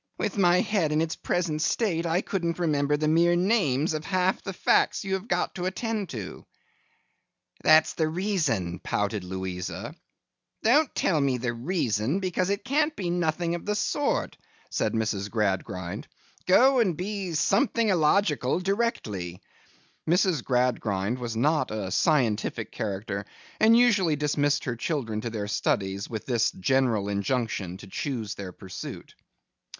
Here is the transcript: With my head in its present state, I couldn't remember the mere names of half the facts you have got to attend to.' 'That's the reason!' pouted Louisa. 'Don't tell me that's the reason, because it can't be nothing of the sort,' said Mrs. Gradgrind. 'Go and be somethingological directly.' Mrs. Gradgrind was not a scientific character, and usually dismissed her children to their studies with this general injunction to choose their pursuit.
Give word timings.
With 0.17 0.35
my 0.35 0.61
head 0.61 0.91
in 0.91 0.99
its 0.99 1.15
present 1.15 1.61
state, 1.61 2.07
I 2.07 2.21
couldn't 2.21 2.57
remember 2.57 2.97
the 2.97 3.07
mere 3.07 3.35
names 3.35 3.93
of 3.93 4.03
half 4.03 4.41
the 4.41 4.51
facts 4.51 5.03
you 5.03 5.13
have 5.13 5.27
got 5.27 5.53
to 5.53 5.67
attend 5.67 6.09
to.' 6.09 6.43
'That's 7.61 7.93
the 7.93 8.07
reason!' 8.07 8.79
pouted 8.79 9.23
Louisa. 9.23 9.93
'Don't 10.63 10.95
tell 10.95 11.21
me 11.21 11.37
that's 11.37 11.49
the 11.51 11.53
reason, 11.53 12.19
because 12.19 12.49
it 12.49 12.65
can't 12.65 12.95
be 12.95 13.11
nothing 13.11 13.53
of 13.53 13.63
the 13.67 13.75
sort,' 13.75 14.37
said 14.71 14.93
Mrs. 14.93 15.29
Gradgrind. 15.29 16.07
'Go 16.47 16.79
and 16.79 16.97
be 16.97 17.33
somethingological 17.33 18.63
directly.' 18.63 19.39
Mrs. 20.09 20.43
Gradgrind 20.43 21.19
was 21.19 21.35
not 21.37 21.69
a 21.69 21.91
scientific 21.91 22.71
character, 22.71 23.23
and 23.59 23.77
usually 23.77 24.15
dismissed 24.15 24.63
her 24.63 24.75
children 24.75 25.21
to 25.21 25.29
their 25.29 25.47
studies 25.47 26.09
with 26.09 26.25
this 26.25 26.49
general 26.53 27.07
injunction 27.07 27.77
to 27.77 27.85
choose 27.85 28.33
their 28.33 28.51
pursuit. 28.51 29.13